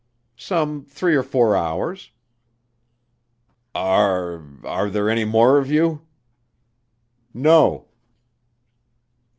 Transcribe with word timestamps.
"Some 0.39 0.83
three 0.85 1.15
or 1.15 1.21
four 1.21 1.55
hours." 1.55 2.09
"Are 3.75 4.43
are 4.63 4.89
there 4.89 5.11
any 5.11 5.25
more 5.25 5.59
of 5.59 5.69
you?" 5.69 6.07
"No." 7.35 7.85